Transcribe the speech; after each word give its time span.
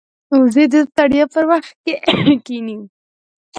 وزې 0.39 0.65
د 0.73 0.75
ستړیا 0.89 1.25
پر 1.33 1.43
وخت 1.51 1.73
کښیني 1.85 2.77